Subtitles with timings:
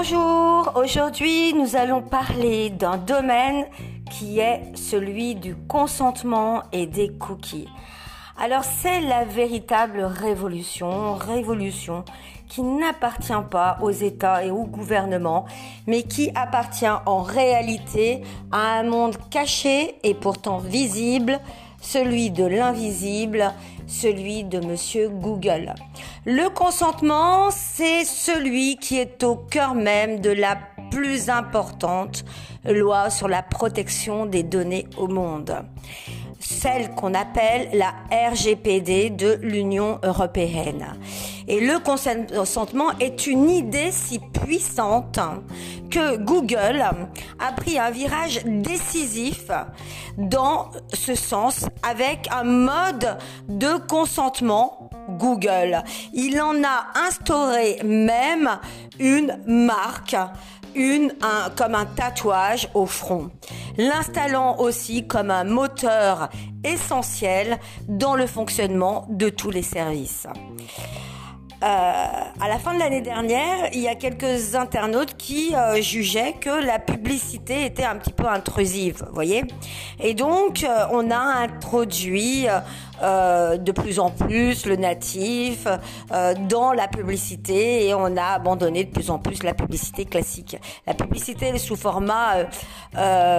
[0.00, 3.66] Bonjour, aujourd'hui nous allons parler d'un domaine
[4.12, 7.66] qui est celui du consentement et des cookies.
[8.40, 12.04] Alors c'est la véritable révolution, révolution
[12.46, 15.46] qui n'appartient pas aux États et aux gouvernements,
[15.88, 18.22] mais qui appartient en réalité
[18.52, 21.40] à un monde caché et pourtant visible,
[21.80, 23.52] celui de l'invisible,
[23.86, 25.74] celui de Monsieur Google.
[26.24, 30.58] Le consentement, c'est celui qui est au cœur même de la
[30.90, 32.24] plus importante
[32.64, 35.54] loi sur la protection des données au monde
[36.38, 37.94] celle qu'on appelle la
[38.30, 40.86] RGPD de l'Union européenne.
[41.46, 45.18] Et le consentement est une idée si puissante
[45.90, 46.84] que Google
[47.38, 49.50] a pris un virage décisif
[50.18, 53.16] dans ce sens avec un mode
[53.48, 55.82] de consentement Google.
[56.12, 58.58] Il en a instauré même
[58.98, 60.16] une marque
[61.56, 63.30] comme un tatouage au front,
[63.76, 66.28] l'installant aussi comme un moteur
[66.64, 70.26] essentiel dans le fonctionnement de tous les services.
[71.60, 76.34] Euh, à la fin de l'année dernière, il y a quelques internautes qui euh, jugeaient
[76.40, 79.42] que la publicité était un petit peu intrusive, voyez.
[79.98, 82.46] Et donc, euh, on a introduit
[83.00, 85.68] de plus en plus le natif
[86.48, 90.56] dans la publicité et on a abandonné de plus en plus la publicité classique.
[90.84, 92.48] La publicité sous format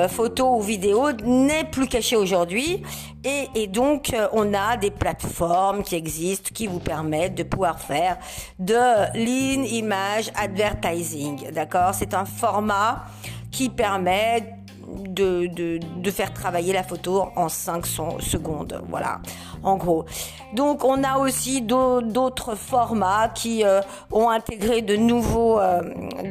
[0.08, 2.84] photo ou vidéo n'est plus cachée aujourd'hui
[3.26, 8.09] et, et donc on a des plateformes qui existent qui vous permettent de pouvoir faire
[8.58, 8.74] de
[9.16, 11.52] Lean Image Advertising.
[11.52, 11.94] D'accord?
[11.94, 13.06] C'est un format
[13.52, 17.86] qui permet de, de, faire travailler la photo en 5
[18.20, 18.82] secondes.
[18.90, 19.20] Voilà,
[19.64, 20.06] en gros.
[20.54, 23.82] Donc on a aussi d'autres formats qui euh,
[24.12, 25.82] ont intégré de nouveaux, euh,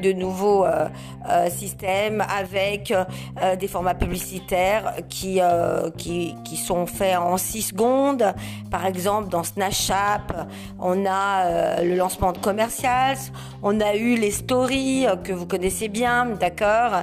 [0.03, 0.89] de nouveaux euh,
[1.50, 2.93] systèmes avec
[3.59, 5.41] des formats publicitaires qui,
[5.97, 8.34] qui, qui sont faits en 6 secondes.
[8.71, 10.22] Par exemple, dans Snapchat,
[10.78, 13.19] on a le lancement de commercials,
[13.62, 17.03] on a eu les stories que vous connaissez bien, d'accord?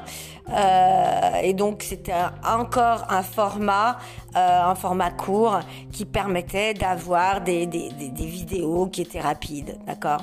[1.44, 3.98] Et donc c'était encore un format,
[4.36, 5.60] un format court
[5.92, 7.90] qui permettait d'avoir des, des,
[8.26, 10.22] vidéos qui étaient rapides, d'accord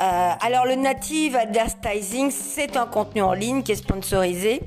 [0.00, 4.62] euh, alors le native advertising, c'est un contenu en ligne qui est sponsorisé,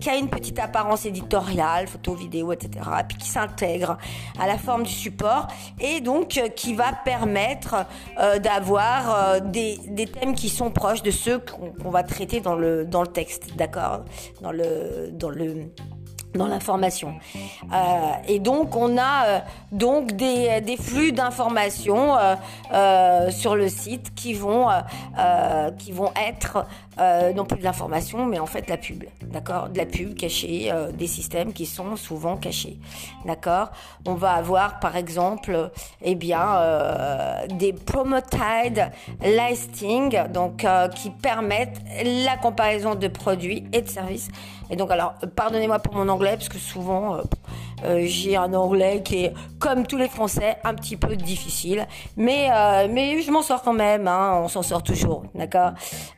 [0.00, 3.98] qui a une petite apparence éditoriale, photo, vidéo, etc., puis qui s'intègre
[4.40, 7.84] à la forme du support et donc euh, qui va permettre
[8.18, 12.56] euh, d'avoir euh, des, des, thèmes qui sont proches de ceux qu'on va traiter dans
[12.56, 14.04] le dans le texte, d'accord,
[14.40, 15.66] dans le dans le
[16.34, 17.14] dans l'information.
[17.36, 17.76] Euh,
[18.28, 19.38] et donc on a euh,
[19.70, 22.16] donc des, flux d'informations
[22.72, 24.68] euh, sur le site qui vont
[25.78, 26.66] qui vont être
[26.98, 31.06] non plus de l'information mais en fait la pub, d'accord, de la pub cachée, des
[31.06, 32.78] systèmes qui sont souvent cachés,
[33.24, 33.70] d'accord?
[34.06, 35.70] On va avoir par exemple
[36.02, 36.58] eh bien
[37.48, 38.90] des promoted
[39.22, 44.28] listing donc qui permettent la comparaison de produits et de services.
[44.70, 47.18] Et donc alors pardonnez-moi pour mon anglais parce que souvent
[47.84, 51.86] euh, euh, j'ai un anglais qui est comme tous les Français un petit peu difficile,
[52.16, 54.08] mais euh, mais je m'en sors quand même.
[54.08, 55.72] Hein, on s'en sort toujours, d'accord?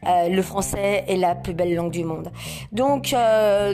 [0.05, 2.31] le français est la plus belle langue du monde.
[2.73, 3.15] Donc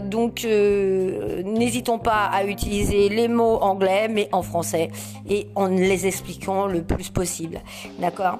[0.04, 4.90] donc n'hésitons pas à utiliser les mots anglais mais en français
[5.28, 7.60] et en les expliquant le plus possible,
[7.98, 8.38] d'accord?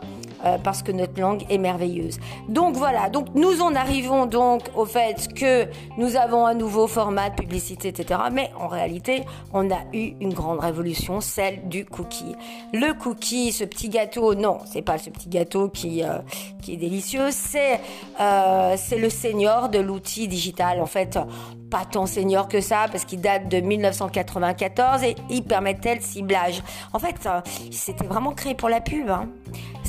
[0.63, 2.19] Parce que notre langue est merveilleuse.
[2.49, 5.67] Donc voilà, donc nous en arrivons donc au fait que
[5.99, 8.21] nous avons un nouveau format de publicité etc.
[8.33, 12.35] Mais en réalité, on a eu une grande révolution, celle du cookie.
[12.73, 16.19] Le cookie, ce petit gâteau, non, c'est pas ce petit gâteau qui euh,
[16.69, 17.81] est délicieux, c'est
[18.21, 20.81] euh, le senior de l'outil digital.
[20.81, 21.19] En fait,
[21.71, 26.63] pas tant senior que ça parce qu'il date de 1994 et il permettait le ciblage.
[26.93, 27.41] En fait, euh,
[27.71, 29.09] c'était vraiment créé pour la pub.
[29.09, 29.29] Hein.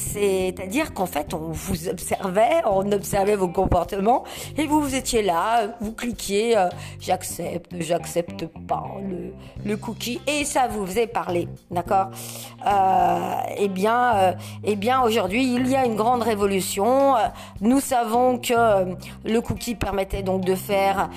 [0.01, 4.23] C'est-à-dire qu'en fait, on vous observait, on observait vos comportements
[4.57, 6.67] et vous, vous étiez là, vous cliquiez, euh,
[6.99, 8.83] j'accepte, j'accepte pas
[9.63, 12.07] le, cookie et ça vous faisait parler, d'accord?
[12.67, 13.19] Euh,
[13.57, 14.33] Eh bien, euh,
[14.63, 17.15] eh bien, aujourd'hui, il y a une grande révolution.
[17.61, 21.09] Nous savons que le cookie permettait donc de faire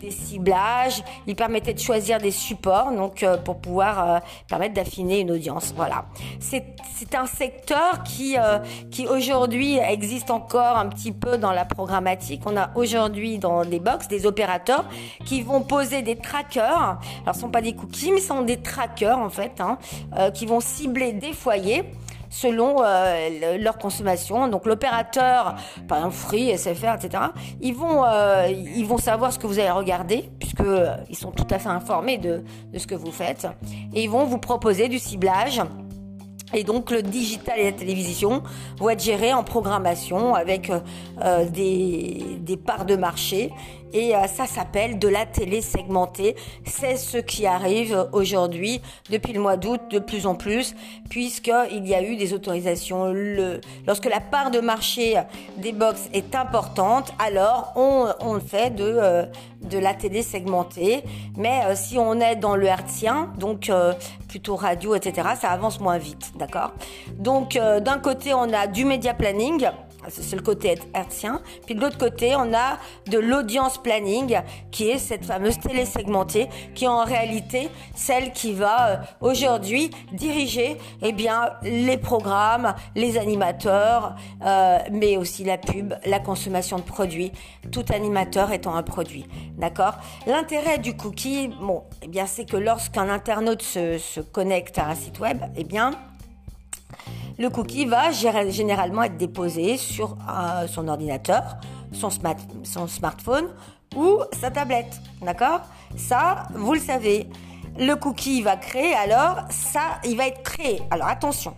[0.00, 5.72] des ciblages, il permettait de choisir des supports, donc pour pouvoir permettre d'affiner une audience.
[5.76, 6.06] Voilà,
[6.38, 8.58] c'est un secteur qui euh,
[8.90, 12.42] qui aujourd'hui existe encore un petit peu dans la programmatique.
[12.46, 14.84] On a aujourd'hui dans des box des opérateurs
[15.24, 16.98] qui vont poser des trackers.
[17.22, 19.78] Alors, ce sont pas des cookies, mais ce sont des trackers en fait, hein,
[20.16, 21.84] euh, qui vont cibler des foyers
[22.30, 24.48] selon euh, leur consommation.
[24.48, 25.56] Donc l'opérateur,
[25.88, 27.24] par exemple Free, SFR, etc.,
[27.60, 30.64] ils vont, euh, ils vont savoir ce que vous allez regarder, puisque
[31.08, 32.42] ils sont tout à fait informés de
[32.76, 33.46] ce que vous faites,
[33.94, 35.62] et ils vont vous proposer du ciblage.
[36.54, 38.42] Et donc le digital et la télévision
[38.78, 40.70] vont être gérés en programmation avec
[41.52, 43.50] des, des parts de marché
[43.92, 46.36] et euh, ça s'appelle de la télé segmentée.
[46.64, 50.74] C'est ce qui arrive aujourd'hui depuis le mois d'août de plus en plus
[51.08, 53.12] puisqu'il y a eu des autorisations.
[53.12, 55.14] Le, lorsque la part de marché
[55.56, 59.24] des box est importante, alors on, on fait de, euh,
[59.68, 61.02] de la télé segmentée.
[61.36, 63.70] Mais euh, si on est dans le hertzien, donc
[64.28, 66.72] plutôt radio, etc., ça avance moins vite, d'accord?
[67.18, 69.68] Donc d'un côté, on a du média planning
[70.08, 71.40] c'est le côté hertzien.
[71.64, 72.78] Puis de l'autre côté, on a
[73.10, 78.52] de l'audience planning, qui est cette fameuse télé segmentée, qui est en réalité celle qui
[78.52, 85.94] va euh, aujourd'hui diriger eh bien, les programmes, les animateurs, euh, mais aussi la pub,
[86.04, 87.32] la consommation de produits,
[87.72, 89.26] tout animateur étant un produit.
[89.56, 89.94] D'accord?
[90.26, 94.94] L'intérêt du cookie, bon, eh bien, c'est que lorsqu'un internaute se, se connecte à un
[94.94, 95.92] site web, eh bien,
[97.38, 101.56] le cookie va généralement être déposé sur euh, son ordinateur,
[101.92, 102.08] son,
[102.62, 103.46] son smartphone
[103.94, 105.00] ou sa tablette.
[105.22, 105.60] D'accord?
[105.96, 107.28] Ça, vous le savez.
[107.78, 110.80] Le cookie va créer, alors ça, il va être créé.
[110.90, 111.54] Alors attention,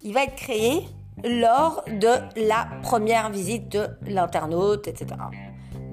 [0.00, 0.88] il va être créé
[1.22, 5.20] lors de la première visite de l'internaute, etc.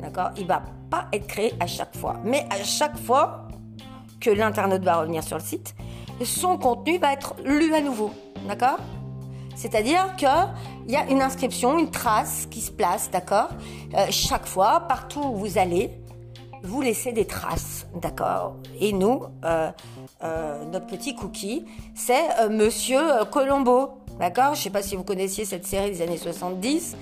[0.01, 0.29] D'accord?
[0.37, 2.15] Il va pas être créé à chaque fois.
[2.23, 3.47] Mais à chaque fois
[4.21, 5.75] que l'internaute va revenir sur le site,
[6.23, 8.11] son contenu va être lu à nouveau.
[8.47, 8.77] D'accord.
[9.55, 10.27] C'est-à-dire qu'il
[10.89, 13.49] y a une inscription, une trace qui se place, d'accord?
[13.95, 15.91] Euh, Chaque fois, partout où vous allez,
[16.61, 18.55] vous laissez des traces, d'accord?
[18.79, 19.71] Et nous, euh,
[20.23, 22.99] euh, notre petit cookie, c'est Monsieur
[23.31, 24.55] Colombo, d'accord?
[24.55, 26.97] Je ne sais pas si vous connaissiez cette série des années 70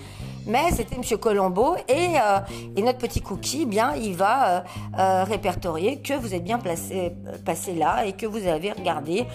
[0.45, 2.39] mais c'était Monsieur Colombo et, euh,
[2.81, 4.61] notre petit cookie, eh bien, il va euh,
[4.99, 7.13] euh, répertorier que vous êtes bien placé,
[7.45, 9.25] passé là et que vous avez regardé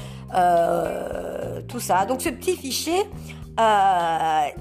[1.68, 2.04] tout ça.
[2.04, 3.04] Donc ce petit fichier,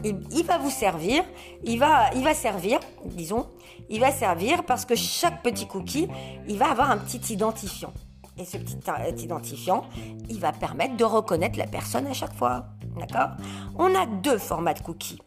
[0.04, 1.24] il, il, va vous servir,
[1.64, 3.48] il va, il va servir, disons,
[3.90, 6.08] il va servir parce que chaque petit cookie,
[6.48, 7.94] il va avoir un petit identifiant.
[8.40, 9.86] Et ce petit identifiant,
[10.30, 12.66] il va permettre de reconnaître la personne à chaque fois.
[13.00, 13.32] D'accord?
[13.78, 15.20] On a deux formats de cookies.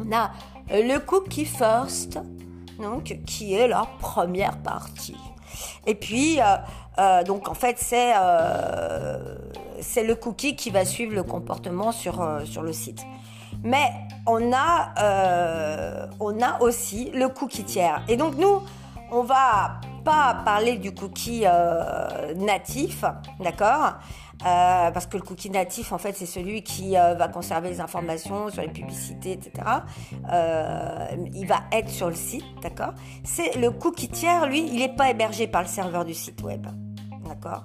[0.00, 0.30] On a
[0.70, 2.18] euh, le cookie first,
[2.80, 5.16] donc qui est la première partie.
[5.86, 6.56] Et puis, euh,
[6.98, 8.14] euh, donc en fait, c'est
[10.04, 13.04] le cookie qui va suivre le comportement sur, sur le site.
[13.62, 13.92] Mais
[14.26, 18.02] on a, on a aussi le cookie tiers.
[18.08, 18.62] Et donc nous,
[19.12, 21.44] on va pas parler du cookie
[22.36, 23.04] natif,
[23.40, 23.94] d'accord?
[24.44, 27.80] Euh, parce que le cookie natif, en fait, c'est celui qui euh, va conserver les
[27.80, 29.52] informations sur les publicités, etc.
[30.30, 32.92] Euh, il va être sur le site, d'accord?
[33.22, 36.66] C'est le cookie tiers, lui, il n'est pas hébergé par le serveur du site web,
[37.26, 37.64] d'accord?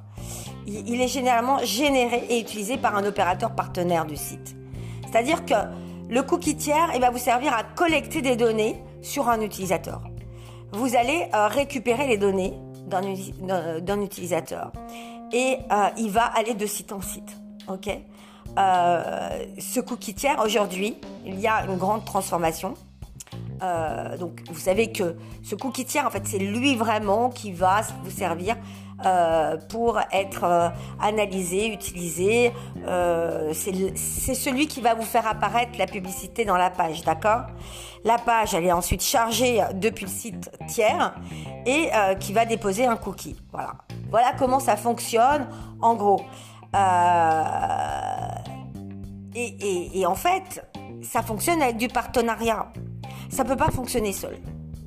[0.67, 4.55] Il, il, est généralement généré et utilisé par un opérateur partenaire du site.
[5.05, 5.55] C'est-à-dire que
[6.09, 10.01] le cookie tiers, il va vous servir à collecter des données sur un utilisateur.
[10.71, 12.53] Vous allez récupérer les données
[12.87, 14.71] d'un utilisateur
[15.31, 17.37] et euh, il va aller de site en site.
[17.67, 17.89] Ok?
[18.57, 20.95] Euh, Ce cookie tiers, aujourd'hui,
[21.25, 22.73] il y a une grande transformation.
[23.61, 27.81] Euh, donc, vous savez que ce cookie tiers, en fait, c'est lui vraiment qui va
[28.03, 28.55] vous servir
[29.05, 30.69] euh, pour être euh,
[31.01, 32.53] analysé, utilisé.
[32.85, 37.43] Euh, c'est celui qui va vous faire apparaître la publicité dans la page, d'accord?
[38.03, 41.15] La page, elle est ensuite chargée depuis le site tiers
[41.65, 43.35] et euh, qui va déposer un cookie.
[43.51, 43.73] Voilà.
[44.09, 45.47] Voilà comment ça fonctionne
[45.81, 46.21] en gros.
[49.35, 50.65] Et, et, et, en fait,
[51.01, 52.67] ça fonctionne avec du partenariat.
[53.29, 54.37] Ça peut pas fonctionner seul.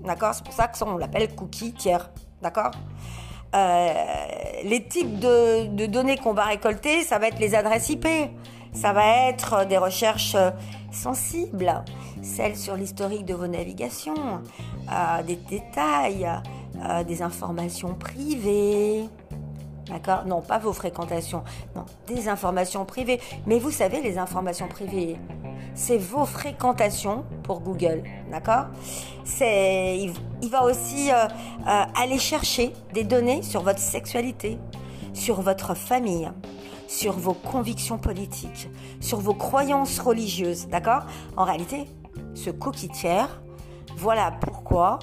[0.04, 0.34] D'accord?
[0.34, 2.10] C'est pour ça que ça, on l'appelle cookie tiers.
[2.40, 2.72] D'accord?
[2.72, 8.06] euh, les types de, données qu'on va récolter, ça va être les adresses IP,
[8.72, 10.36] ça va être des recherches
[10.90, 11.84] sensibles,
[12.22, 14.40] celles sur l'historique de vos navigations,
[14.90, 16.28] euh, des détails,
[16.76, 19.04] euh, des informations privées.
[19.92, 20.24] D'accord?
[20.26, 21.44] Non, pas vos fréquentations.
[21.76, 23.20] Non, des informations privées.
[23.46, 25.16] Mais vous savez, les informations privées,
[25.74, 28.02] c'est vos fréquentations pour Google.
[28.30, 28.66] D'accord?
[29.24, 31.26] C'est, il, va aussi euh,
[31.66, 34.58] euh, aller chercher des données sur votre sexualité,
[35.12, 36.30] sur votre famille,
[36.88, 38.70] sur vos convictions politiques,
[39.00, 40.68] sur vos croyances religieuses.
[40.68, 41.02] D'accord?
[41.36, 41.86] En réalité,
[42.34, 42.90] ce cookie
[43.96, 44.98] voilà pourquoi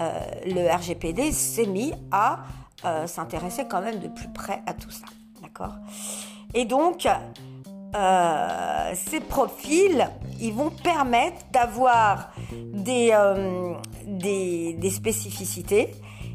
[0.00, 2.40] euh, le RGPD s'est mis à
[3.06, 5.06] s'intéresser quand même de plus près à tout ça.
[5.42, 5.74] D'accord?
[6.54, 7.08] Et donc,
[8.94, 10.08] ces profils,
[10.40, 13.16] ils vont permettre d'avoir des,
[14.06, 15.94] des, des spécificités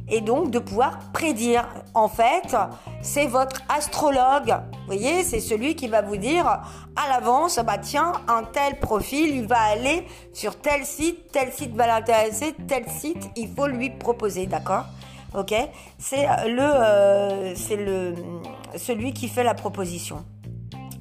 [0.10, 1.68] et donc de pouvoir prédire.
[1.94, 2.56] En fait,
[3.02, 4.50] c'est votre astrologue.
[4.72, 9.36] Vous voyez, c'est celui qui va vous dire à l'avance, bah tiens, un tel profil,
[9.36, 13.90] il va aller sur tel site, tel site va l'intéresser, tel site, il faut lui
[13.90, 14.86] proposer, d'accord?
[15.34, 15.54] Ok,
[15.98, 18.16] c'est le, euh, c'est le,
[18.76, 20.26] celui qui fait la proposition.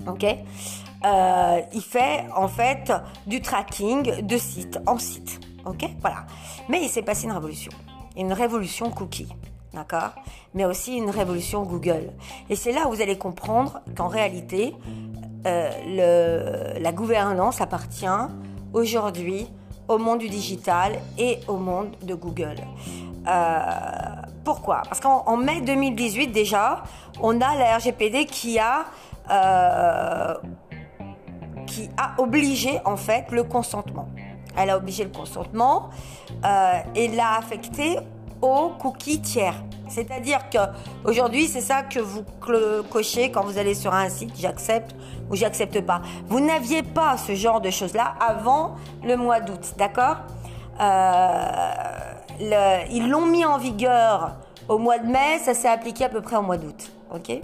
[0.06, 2.92] Ok, euh, il fait en fait
[3.26, 5.40] du tracking de site en site.
[5.66, 6.26] Ok, voilà.
[6.68, 7.72] Mais il s'est passé une révolution
[8.16, 9.28] une révolution cookie,
[9.72, 10.10] d'accord
[10.54, 12.10] Mais aussi une révolution Google.
[12.48, 14.74] Et c'est là où vous allez comprendre qu'en réalité,
[15.46, 18.06] euh, la gouvernance appartient
[18.72, 19.48] aujourd'hui
[19.88, 22.56] au monde du digital et au monde de Google.
[23.26, 23.60] Euh,
[24.44, 24.82] pourquoi?
[24.88, 26.82] Parce qu'en mai 2018 déjà,
[27.20, 28.84] on a la RGPD qui a
[29.30, 30.34] euh,
[31.66, 34.08] qui a obligé en fait le consentement.
[34.56, 35.90] Elle a obligé le consentement
[36.44, 37.98] euh, et l'a affecté
[38.42, 39.54] aux cookies tiers.
[39.88, 40.58] C'est-à-dire que
[41.04, 42.24] aujourd'hui, c'est ça que vous
[42.90, 44.94] cochez quand vous allez sur un site, j'accepte
[45.28, 46.00] ou j'accepte pas.
[46.26, 50.16] Vous n'aviez pas ce genre de choses-là avant le mois d'août, d'accord?
[52.40, 54.36] Ils l'ont mis en vigueur
[54.68, 57.40] au mois de mai, ça s'est appliqué à peu près au mois d'août, ok euh,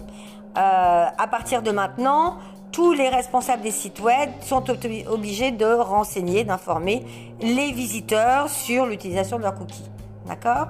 [0.57, 2.37] À partir de maintenant,
[2.71, 4.65] tous les responsables des sites web sont
[5.09, 7.05] obligés de renseigner, d'informer
[7.41, 9.91] les visiteurs sur l'utilisation de leurs cookies.
[10.26, 10.69] D'accord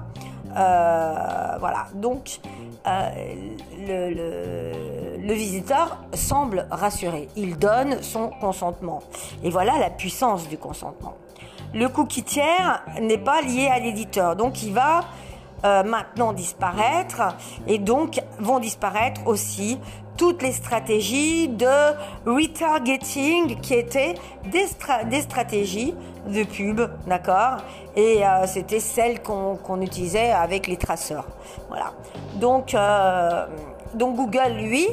[0.57, 1.87] euh, Voilà.
[1.93, 2.39] Donc,
[2.87, 3.09] euh,
[3.85, 7.27] le, le, visiteur semble rassuré.
[7.35, 9.03] Il donne son consentement.
[9.43, 11.15] Et voilà la puissance du consentement.
[11.73, 14.35] Le cookie tiers n'est pas lié à l'éditeur.
[14.35, 15.01] Donc, il va
[15.65, 19.79] euh, maintenant disparaître et donc vont disparaître aussi
[20.15, 21.65] toutes les stratégies de
[22.25, 24.67] retargeting qui étaient des,
[25.21, 25.95] stratégies
[26.27, 27.57] de pub, d'accord?
[27.95, 31.27] Et euh, c'était celles qu'on utilisait avec les traceurs.
[31.69, 31.93] Voilà.
[32.35, 33.45] Donc, euh,
[33.93, 34.87] donc Google, lui,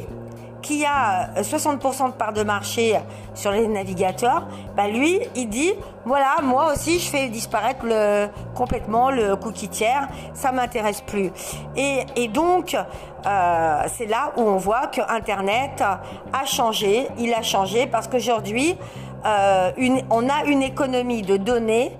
[0.65, 2.99] qui a 60% de part de marché
[3.35, 5.73] sur les navigateurs, bah lui, il dit
[6.05, 11.29] voilà, moi aussi, je fais disparaître le, complètement le cookie tiers, ça m'intéresse plus.
[11.75, 17.09] Et, et donc, euh, c'est là où on voit que Internet a changé.
[17.19, 18.75] Il a changé parce qu'aujourd'hui,
[19.23, 19.71] euh,
[20.09, 21.91] on a une économie de données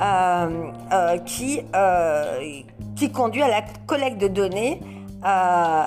[0.00, 2.60] euh, euh qui euh,
[2.94, 4.80] qui conduit à la collecte de données,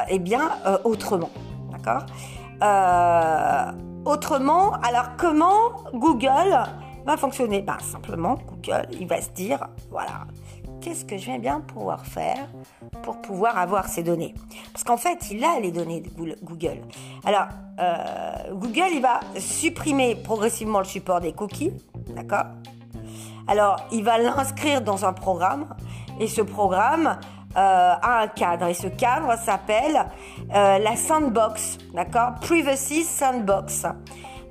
[0.09, 0.51] eh bien
[0.83, 1.29] autrement.
[1.87, 3.71] Euh,
[4.05, 6.57] autrement, alors comment Google
[7.05, 7.61] va fonctionner?
[7.61, 10.25] Ben, Simplement, Google, il va se dire, voilà,
[10.81, 12.47] qu'est-ce que je vais bien pouvoir faire
[13.03, 14.33] pour pouvoir avoir ces données?
[14.71, 16.81] Parce qu'en fait, il a les données de Google.
[17.25, 17.47] Alors,
[17.79, 21.73] euh, Google, il va supprimer progressivement le support des cookies,
[22.15, 22.45] d'accord?
[23.47, 25.67] Alors, il va l'inscrire dans un programme,
[26.19, 27.19] et ce programme,
[27.55, 28.67] euh, a un cadre.
[28.67, 30.05] Et ce cadre s'appelle
[30.53, 32.35] euh, la sandbox, d'accord?
[32.41, 33.85] Privacy Sandbox.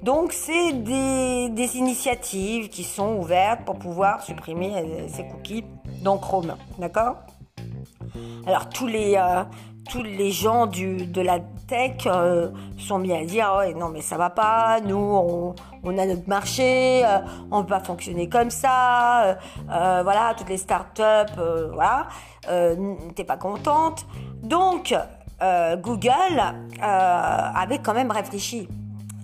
[0.03, 5.65] Donc c'est des, des, initiatives qui sont ouvertes pour pouvoir supprimer euh, ces cookies
[6.03, 7.17] dans Chrome, d'accord?
[8.47, 9.17] Alors tous les
[9.89, 14.01] tous les gens du, de la tech euh, sont mis à dire oh, non mais
[14.01, 17.19] ça va pas, nous on, on a notre marché, euh,
[17.51, 19.37] on peut pas fonctionner comme ça,
[19.71, 21.35] euh, voilà toutes les startups,
[21.73, 22.09] voilà,
[23.15, 24.07] t'es pas contente.
[24.43, 24.95] Donc
[25.41, 26.41] Google
[26.81, 28.69] avait quand même réfléchi.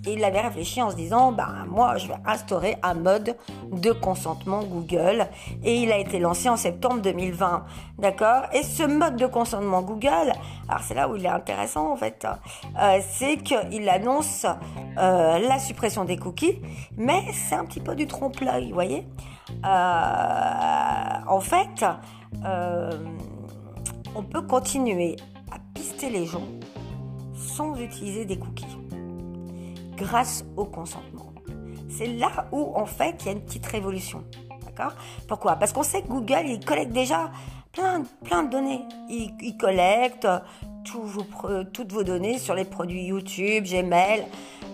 [0.05, 3.35] Et il avait réfléchi en se disant, ben moi je vais instaurer un mode
[3.71, 5.27] de consentement Google.
[5.63, 7.65] Et il a été lancé en septembre 2020,
[7.99, 8.43] d'accord?
[8.53, 10.33] Et ce mode de consentement Google,
[10.67, 12.25] alors c'est là où il est intéressant en fait,
[12.81, 14.45] euh, c'est qu'il annonce
[14.97, 16.59] euh, la suppression des cookies,
[16.97, 19.07] mais c'est un petit peu du trompe-l'œil, vous voyez?
[19.65, 19.67] Euh,
[21.27, 21.85] En fait,
[24.15, 25.15] on peut continuer
[25.51, 26.47] à pister les gens
[27.35, 28.65] sans utiliser des cookies
[30.01, 31.33] grâce au consentement.
[31.89, 34.23] C'est là où, en fait, il y a une petite révolution.
[34.65, 34.93] D'accord?
[35.27, 35.55] Pourquoi?
[35.55, 37.31] Parce qu'on sait que Google, il collecte déjà
[37.71, 38.81] plein, plein de données.
[39.09, 40.27] Il, collecte
[40.83, 44.25] toutes vos données sur les produits YouTube, Gmail,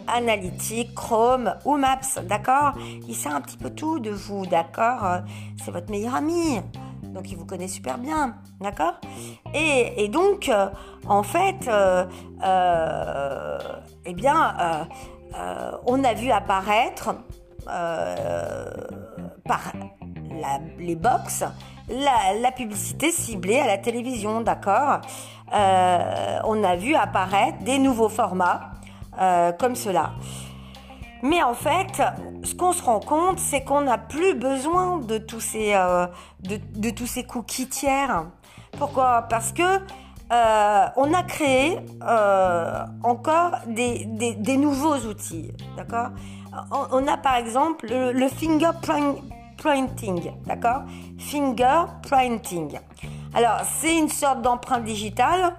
[0.07, 2.21] Analytics, Chrome ou Maps.
[2.23, 2.73] D'accord?
[3.07, 4.45] Il sait un petit peu tout de vous.
[4.45, 5.21] D'accord?
[5.63, 6.61] C'est votre meilleur ami.
[7.13, 8.93] Donc il vous connaît super bien, d'accord?
[9.53, 10.69] Et, donc, euh,
[11.07, 12.05] en fait, euh,
[12.43, 13.57] euh,
[14.05, 14.87] eh bien,
[15.85, 17.15] on a vu apparaître
[19.45, 19.73] par
[20.77, 21.43] les box
[21.89, 24.99] la, publicité ciblée à la télévision, d'accord?
[25.51, 28.71] On a vu apparaître des nouveaux formats
[29.57, 30.11] comme cela.
[31.23, 32.01] Mais en fait,
[32.43, 36.07] ce qu'on se rend compte, c'est qu'on n'a plus besoin de tous ces, euh,
[36.41, 38.25] de, tous ces cookies tiers.
[38.77, 39.23] Pourquoi?
[39.23, 44.05] Parce que euh, on a créé euh, encore des,
[44.57, 46.09] nouveaux outils, d'accord?
[46.91, 50.83] On, a par exemple le, le fingerprinting, d'accord?
[51.19, 52.79] Fingerprinting.
[53.33, 55.55] Alors, c'est une sorte d'empreinte digitale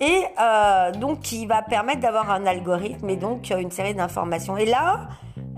[0.00, 4.56] et euh, donc qui va permettre d'avoir un algorithme et donc une série d'informations.
[4.56, 5.08] Et là,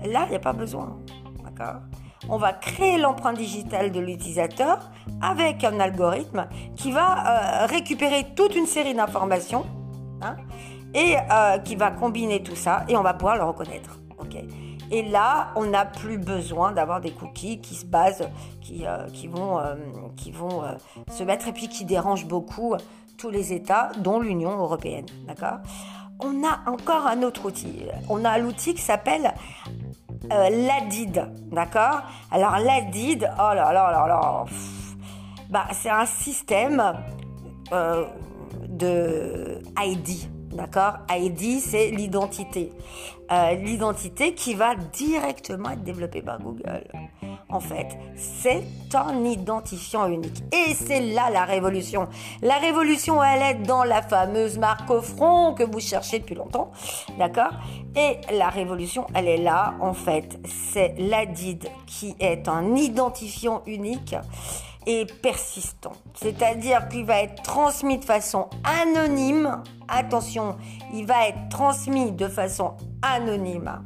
[0.03, 0.97] là, il n'y a pas besoin.
[1.43, 1.81] D'accord?
[2.29, 8.55] On va créer l'empreinte digitale de l'utilisateur avec un algorithme qui va euh, récupérer toute
[8.55, 9.65] une série d'informations
[10.21, 10.37] hein,
[10.93, 13.99] et euh, qui va combiner tout ça et on va pouvoir le reconnaître.
[14.19, 14.37] ok?
[14.93, 18.27] Et là, on n'a plus besoin d'avoir des cookies qui se basent,
[18.59, 18.83] qui,
[19.13, 19.57] qui vont,
[20.17, 20.63] qui vont
[21.09, 22.75] se mettre et puis qui dérangent beaucoup
[23.21, 25.05] tous les États, dont l'Union européenne.
[25.27, 25.59] D'accord?
[26.19, 27.83] On a encore un autre outil.
[28.09, 29.31] On a l'outil qui s'appelle
[30.31, 31.23] euh, l'ADID.
[31.51, 32.01] D'accord?
[32.31, 34.45] Alors l'ADID, oh là là là là,
[35.49, 36.81] bah, c'est un système
[37.71, 38.05] euh,
[38.67, 40.27] de ID.
[40.53, 40.97] D'accord?
[41.09, 42.71] ID, c'est l'identité.
[43.31, 46.83] Euh, l'identité qui va directement être développée par Google.
[47.47, 50.43] En fait, c'est un identifiant unique.
[50.51, 52.09] Et c'est là la révolution.
[52.41, 56.71] La révolution, elle est dans la fameuse marque au front que vous cherchez depuis longtemps.
[57.19, 57.51] D'accord?
[57.95, 59.75] Et la révolution, elle est là.
[59.79, 64.15] En fait, c'est l'ADID qui est un identifiant unique
[64.87, 65.93] et persistant.
[66.15, 69.61] C'est-à-dire qu'il va être transmis de façon anonyme.
[69.87, 70.57] Attention,
[70.93, 73.83] il va être transmis de façon anonyme.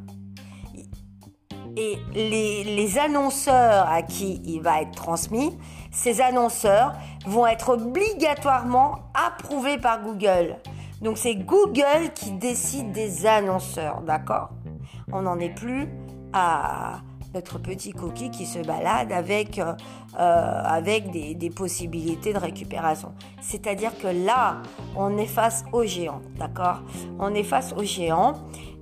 [1.77, 5.57] Et les, annonceurs à qui il va être transmis,
[5.91, 6.93] ces annonceurs
[7.25, 10.55] vont être obligatoirement approuvés par Google.
[11.01, 14.51] Donc c'est Google qui décide des annonceurs, d'accord?
[15.11, 15.89] On n'en est plus
[16.31, 16.99] à
[17.35, 19.73] notre petit coquille qui se balade avec, euh,
[20.19, 23.11] euh, avec des, possibilités de récupération.
[23.41, 24.61] C'est-à-dire que là,
[24.95, 26.81] on est face au géant, d'accord?
[27.19, 28.33] On est face au géant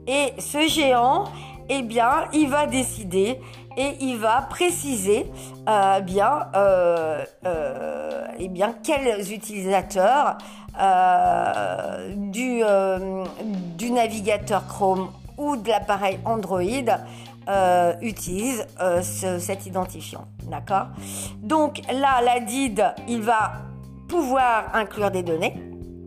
[0.08, 1.26] et ce géant,
[1.70, 3.40] eh bien, il va décider
[3.76, 5.26] et il va préciser
[5.68, 6.48] euh, bien,
[8.38, 10.38] eh bien quels utilisateurs
[12.08, 12.62] du,
[13.78, 16.62] du navigateur Chrome ou de l'appareil Android
[17.50, 20.28] euh, utilise euh, cet identifiant.
[20.50, 20.88] D'accord?
[21.42, 23.54] Donc là, la DID, il va
[24.08, 25.56] pouvoir inclure des données.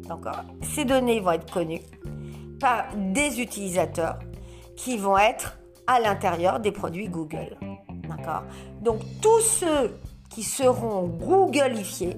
[0.08, 0.44] D'accord?
[0.62, 1.82] Ces données vont être connues
[2.60, 4.18] par des utilisateurs
[4.76, 7.56] qui vont être à l'intérieur des produits Google.
[8.08, 8.42] D'accord?
[8.80, 9.98] Donc tous ceux
[10.30, 12.16] qui seront Googleifiés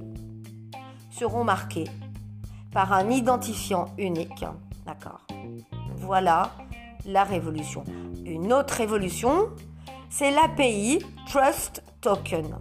[1.10, 1.88] seront marqués
[2.72, 4.44] par un identifiant unique.
[4.86, 5.20] D'accord?
[5.96, 6.52] Voilà
[7.08, 7.82] la révolution.
[8.24, 9.48] Une autre révolution,
[10.10, 12.56] c'est l'API Trust Token.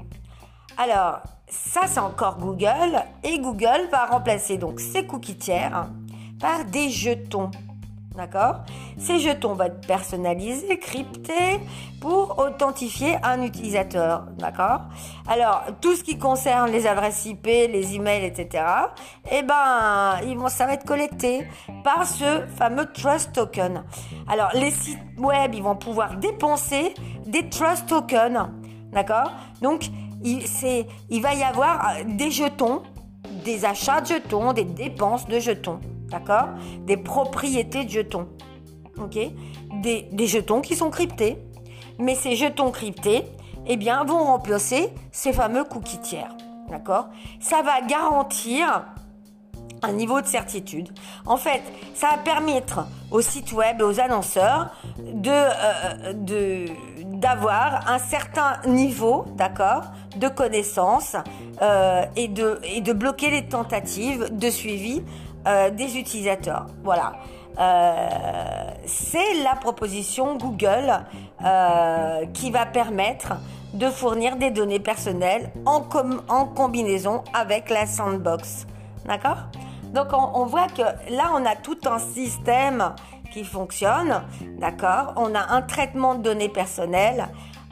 [0.77, 5.89] Alors, ça c'est encore Google et Google va remplacer donc ces cookies tiers
[6.39, 7.51] par des jetons.
[8.17, 8.61] D'accord?
[8.97, 11.59] Ces jetons vont être personnalisés, cryptés
[12.01, 14.25] pour authentifier un utilisateur.
[14.39, 14.81] D'accord?
[15.27, 18.63] Alors, tout ce qui concerne les adresses IP, les emails, etc.,
[19.31, 21.47] eh ben, ils vont, ça va être collecté
[21.83, 23.83] par ce fameux Trust Token.
[24.27, 26.95] Alors, les sites web, ils vont pouvoir dépenser
[27.27, 28.49] des Trust Tokens.
[28.93, 29.31] D'accord?
[29.61, 29.91] Donc,
[30.23, 32.81] il, va y avoir euh, des jetons,
[33.45, 35.79] des achats de jetons, des dépenses de jetons.
[36.09, 36.49] D'accord?
[36.85, 38.27] Des propriétés de jetons.
[38.99, 39.17] Ok?
[39.81, 41.37] Des, jetons qui sont cryptés.
[41.99, 43.25] Mais ces jetons cryptés,
[43.65, 46.35] eh bien, vont remplacer ces fameux cookies tiers.
[46.69, 47.09] D'accord?
[47.39, 48.85] Ça va garantir
[49.83, 50.89] un niveau de certitude.
[51.25, 51.61] En fait,
[51.93, 56.65] ça va permettre aux sites web et aux annonceurs euh, de
[57.17, 59.85] d'avoir un certain niveau, d'accord,
[60.17, 61.15] de connaissances
[61.63, 65.01] euh, et de bloquer les tentatives de suivi
[65.47, 66.65] euh, des utilisateurs.
[66.83, 67.13] Voilà.
[67.59, 68.09] Euh,
[68.85, 71.05] c'est la proposition Google
[71.43, 73.33] euh, qui va permettre
[73.73, 75.83] de fournir des données personnelles en,
[76.27, 78.67] en combinaison avec la sandbox.
[79.05, 79.37] D'accord?
[79.93, 82.93] Donc on, voit que là on a tout un système
[83.31, 84.21] qui fonctionne.
[84.59, 85.13] D'accord?
[85.15, 87.27] On a un traitement de données personnelles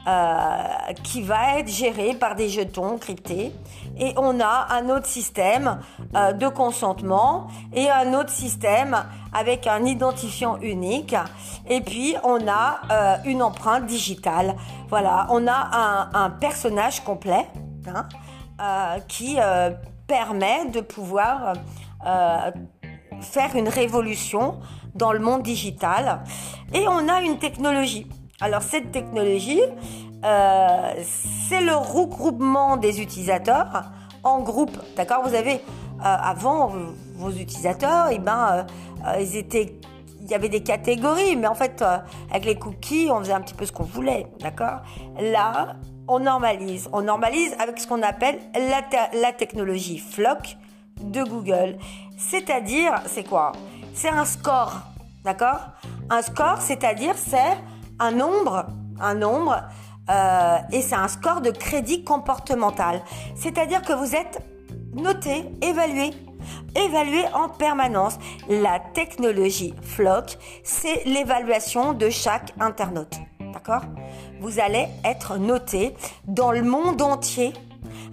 [0.06, 3.52] euh, qui va être géré par des jetons cryptés.
[3.98, 5.80] Et on a un autre système
[6.14, 8.96] euh, de consentement et un autre système
[9.32, 11.16] avec un identifiant unique.
[11.68, 14.54] Et puis on a euh, une empreinte digitale.
[14.90, 17.48] Voilà, on a un, personnage complet
[17.88, 18.06] hein,
[19.08, 19.38] qui
[20.06, 21.54] permet de pouvoir
[23.20, 24.60] faire une révolution
[24.94, 26.20] dans le monde digital.
[26.72, 28.06] Et on a une technologie
[28.40, 29.62] Alors cette technologie,
[30.24, 30.92] euh,
[31.48, 33.90] c'est le regroupement des utilisateurs
[34.22, 34.76] en groupe.
[34.96, 35.22] D'accord?
[35.26, 35.60] Vous avez
[35.98, 36.72] avant
[37.14, 38.66] vos utilisateurs, eh ben,
[39.18, 39.78] ils étaient
[40.26, 41.82] il y avait des catégories, mais en fait,
[42.30, 44.80] avec les cookies, on faisait un petit peu ce qu'on voulait, d'accord?
[45.20, 45.76] Là,
[46.08, 46.88] on normalise.
[46.92, 48.82] On normalise avec ce qu'on appelle la,
[49.18, 50.56] la, technologie FLOC
[51.00, 51.78] de Google.
[52.16, 53.52] C'est-à-dire, c'est quoi?
[53.94, 54.80] C'est un score,
[55.24, 55.60] d'accord?
[56.10, 57.56] Un score, c'est-à-dire, c'est
[57.98, 58.66] un nombre,
[59.00, 59.62] un nombre,
[60.08, 63.02] euh, et c'est un score de crédit comportemental.
[63.34, 64.40] C'est-à-dire que vous êtes
[64.94, 66.10] noté, évalué,
[66.76, 68.18] évalué en permanence.
[68.48, 73.16] La technologie FLOC, c'est l'évaluation de chaque internaute.
[73.52, 73.82] D'accord?
[74.40, 75.94] Vous allez être noté
[76.26, 77.52] dans le monde entier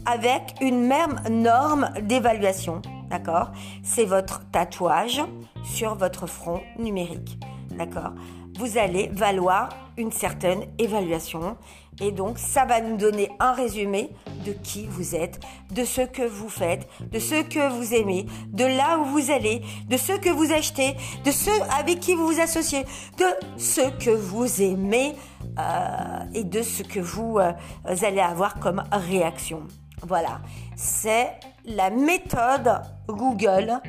[0.06, 2.82] avec une même norme d'évaluation.
[3.10, 3.52] D'accord?
[3.84, 5.22] C'est votre tatouage
[5.64, 7.40] sur votre front numérique.
[7.72, 8.14] D'accord?
[8.58, 11.58] Vous allez valoir une certaine évaluation
[12.02, 14.10] et donc ça va nous donner un résumé
[14.46, 15.40] de qui vous êtes,
[15.72, 19.62] de ce que vous faites, de ce que vous aimez, de là où vous allez,
[19.88, 22.84] de ce que vous achetez, de ceux avec qui vous vous associez,
[23.18, 23.26] de
[23.58, 25.16] ce que vous aimez
[25.60, 27.54] euh, et de ce que vous euh,
[27.86, 29.64] allez avoir comme réaction.
[30.06, 30.42] Voilà,
[30.76, 31.32] c'est
[31.66, 33.80] la méthode Google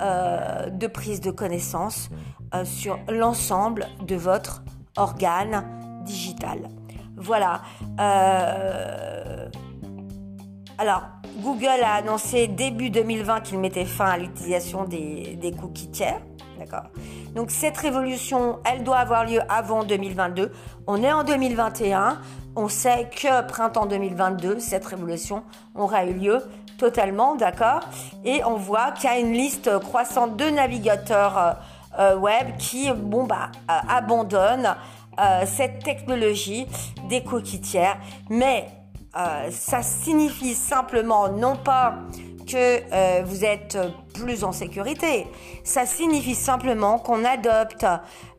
[0.00, 2.10] euh, de prise de connaissance
[2.64, 4.62] sur l'ensemble de votre
[4.96, 5.64] organe
[6.04, 6.68] digital.
[7.16, 7.62] Voilà.
[10.78, 11.02] alors,
[11.38, 16.20] Google a annoncé début 2020 qu'il mettait fin à l'utilisation des, cookies tiers.
[16.58, 16.90] D'accord?
[17.36, 20.50] Donc cette révolution, elle doit avoir lieu avant 2022.
[20.88, 22.18] On est en 2021.
[22.56, 25.44] On sait que printemps 2022, cette révolution
[25.76, 26.42] aura eu lieu
[26.76, 27.80] totalement, d'accord?
[28.24, 31.52] Et on voit qu'il y a une liste croissante de navigateurs euh, euh,
[31.98, 34.76] web qui, bon, bah, euh, abandonnent
[35.46, 36.68] cette technologie
[37.08, 37.98] des coquitières.
[38.30, 38.68] Mais
[39.50, 41.96] ça signifie simplement non pas
[42.48, 43.78] que euh, vous êtes
[44.14, 45.26] plus en sécurité.
[45.64, 47.86] Ça signifie simplement qu'on adopte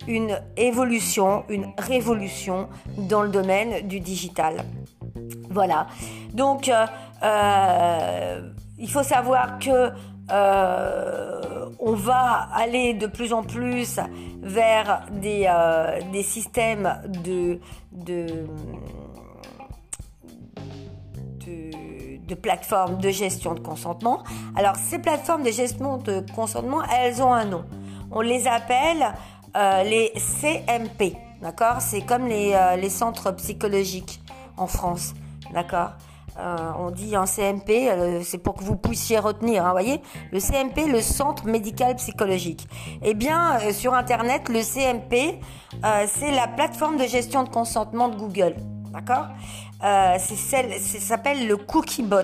[0.08, 2.68] une évolution, une révolution
[2.98, 4.64] dans le domaine du digital.
[5.50, 5.88] Voilà.
[6.34, 6.86] Donc, euh,
[7.24, 8.42] euh,
[8.78, 9.92] il faut savoir que
[10.32, 14.00] on va aller de plus en plus
[14.42, 15.52] vers des,
[16.12, 17.60] des systèmes de,
[22.30, 24.24] de plateformes de gestion de consentement.
[24.56, 27.66] Alors ces plateformes de gestion de consentement, elles ont un nom.
[28.12, 29.14] On les appelle
[29.58, 31.82] euh, les CMP, d'accord?
[31.82, 34.22] C'est comme les, euh, les, centres psychologiques
[34.58, 35.14] en France,
[35.54, 35.92] d'accord?
[36.40, 40.88] Euh, on dit en CMP, c'est pour que vous puissiez retenir, hein, voyez Le CMP,
[40.88, 42.68] le Centre Médical Psychologique.
[43.02, 45.40] Eh bien, sur Internet, le CMP,
[46.08, 48.56] c'est la plateforme de gestion de consentement de Google.
[48.92, 49.28] D'accord?
[49.84, 52.24] Euh, c'est celle, s'appelle le cookie bot.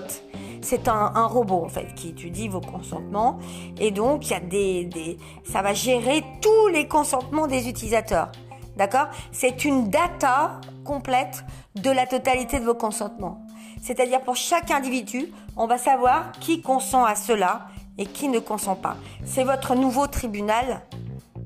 [0.62, 3.38] C'est un, robot en fait qui étudie vos consentements
[3.78, 8.32] et donc il y a des, des, ça va gérer tous les consentements des utilisateurs.
[8.76, 9.06] D'accord?
[9.30, 11.44] C'est une data complète
[11.76, 13.45] de la totalité de vos consentements.
[13.86, 17.68] C'est-à-dire pour chaque individu, on va savoir qui consent à cela
[17.98, 18.96] et qui ne consent pas.
[19.24, 20.82] C'est votre nouveau tribunal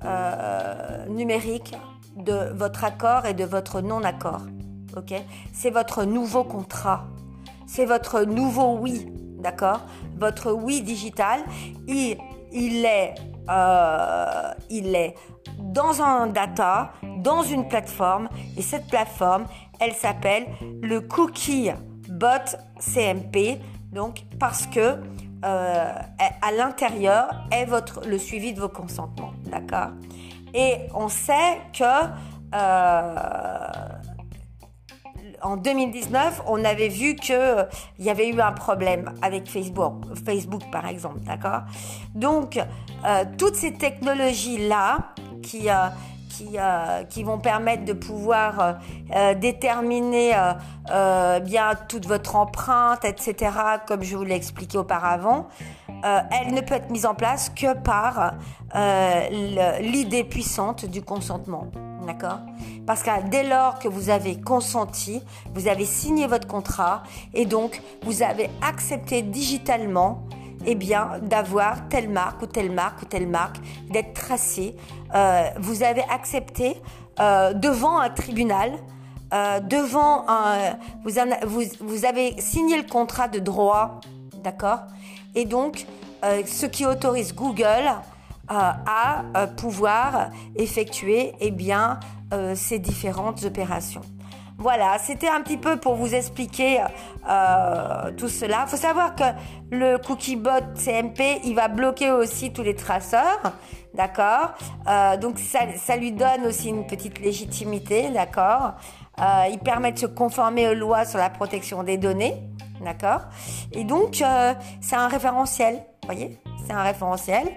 [0.06, 1.74] euh, numérique
[2.16, 4.40] de votre accord et de votre non-accord
[5.52, 7.04] C'est votre nouveau contrat.
[7.66, 9.06] C'est votre nouveau oui,
[9.38, 9.82] d'accord?
[10.18, 11.40] Votre oui digital,
[11.90, 12.14] euh,
[14.70, 15.14] il est
[15.58, 19.44] dans un data, dans une plateforme, et cette plateforme,
[19.78, 20.46] elle s'appelle
[20.80, 21.70] le Cookie
[22.20, 23.60] Bot CMP,
[23.92, 24.80] donc parce que
[25.42, 25.92] euh,
[26.42, 29.92] à l'intérieur est votre le suivi de vos consentements, d'accord?
[30.52, 31.84] Et on sait que
[32.54, 33.16] euh,
[35.40, 37.64] en 2019, on avait vu que
[37.98, 41.62] il y avait eu un problème avec Facebook, Facebook par exemple, d'accord?
[42.14, 45.70] Donc euh, toutes ces technologies là qui
[46.58, 48.78] euh, qui, vont permettre de pouvoir
[49.40, 50.32] déterminer
[51.42, 53.52] bien toute votre empreinte, etc.,
[53.86, 55.48] comme je vous l'ai expliqué auparavant,
[56.02, 58.34] elle ne peut être mise en place que par
[59.80, 61.66] l'idée puissante du consentement.
[62.06, 62.38] D'accord?
[62.86, 65.22] Parce que dès lors que vous avez consenti,
[65.54, 67.02] vous avez signé votre contrat
[67.34, 70.24] et donc vous avez accepté digitalement
[70.66, 73.56] eh bien, d'avoir telle marque ou telle marque ou telle marque,
[73.90, 74.76] d'être tracé.
[75.14, 76.76] Euh, vous avez accepté
[77.18, 78.72] euh, devant un tribunal,
[79.32, 84.00] euh, devant un, vous, avez signé le contrat de droit,
[84.42, 84.80] d'accord?
[85.34, 85.86] Et donc,
[86.22, 87.88] ce qui autorise Google
[88.48, 89.22] à
[89.56, 92.00] pouvoir effectuer eh bien,
[92.54, 94.02] ces différentes opérations.
[94.60, 96.80] Voilà, c'était un petit peu pour vous expliquer
[97.26, 98.64] euh, tout cela.
[98.66, 99.24] Il faut savoir que
[99.70, 103.40] le cookiebot CMP, il va bloquer aussi tous les traceurs,
[103.94, 104.52] d'accord?
[104.86, 108.72] Euh, Donc ça, lui donne aussi une petite légitimité, d'accord?
[109.18, 112.34] Euh, Il permet de se conformer aux lois sur la protection des données,
[112.84, 113.22] d'accord?
[113.72, 114.22] Et donc
[114.82, 116.38] c'est un référentiel, voyez?
[116.66, 117.48] C'est un référentiel.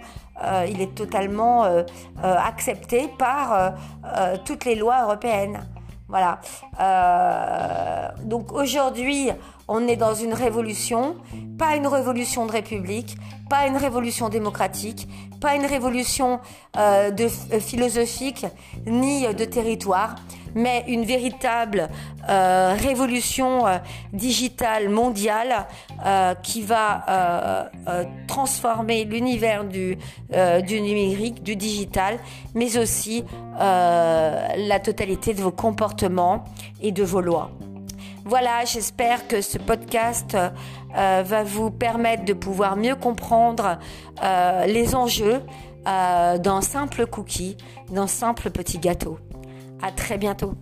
[0.70, 1.66] il est totalement
[2.24, 3.74] accepté par
[4.46, 5.68] toutes les lois européennes.
[6.14, 6.38] Voilà.
[6.80, 9.32] Euh, donc aujourd'hui,
[9.68, 11.16] on est dans une révolution,
[11.58, 13.18] pas une révolution de république,
[13.50, 15.08] pas une révolution démocratique,
[15.40, 16.40] pas une révolution
[16.78, 18.46] euh, de, euh, philosophique
[18.86, 20.16] ni de territoire
[20.56, 21.90] mais une véritable
[22.30, 23.78] euh, révolution euh,
[24.14, 25.68] digitale mondiale
[26.06, 27.70] euh, qui va
[28.28, 29.98] transformer l'univers du,
[30.66, 32.20] du numérique, du digital,
[32.56, 33.24] mais aussi
[33.60, 36.44] la totalité de vos comportements
[36.82, 37.52] et de vos lois.
[38.26, 40.38] Voilà, j'espère que ce podcast
[40.96, 43.80] va vous permettre de pouvoir mieux comprendre
[44.22, 45.42] les enjeux
[45.86, 47.58] d'un simple cookie,
[47.90, 49.20] d'un simple petit gâteau.
[49.82, 50.54] À très bientôt.